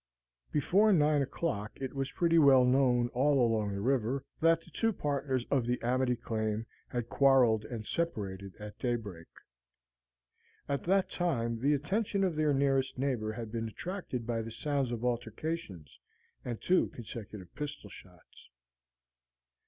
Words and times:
Before 0.51 0.91
nine 0.91 1.21
o'clock 1.21 1.73
it 1.75 1.93
was 1.93 2.11
pretty 2.11 2.39
well 2.39 2.65
known 2.65 3.09
all 3.09 3.39
along 3.39 3.75
the 3.75 3.81
river 3.81 4.25
that 4.39 4.61
the 4.61 4.71
two 4.71 4.91
partners 4.91 5.45
of 5.51 5.67
the 5.67 5.79
"Amity 5.83 6.15
Claim" 6.15 6.65
had 6.87 7.07
quarrelled 7.07 7.65
and 7.65 7.85
separated 7.85 8.55
at 8.59 8.79
daybreak. 8.79 9.27
At 10.67 10.85
that 10.85 11.11
time 11.11 11.59
the 11.59 11.75
attention 11.75 12.23
of 12.23 12.35
their 12.35 12.51
nearest 12.51 12.97
neighbor 12.97 13.33
had 13.33 13.51
been 13.51 13.67
attracted 13.67 14.25
by 14.25 14.41
the 14.41 14.51
sounds 14.51 14.89
of 14.91 15.05
altercations 15.05 15.99
and 16.43 16.59
two 16.59 16.87
consecutive 16.87 17.53
pistol 17.53 17.91
shots. 17.91 18.49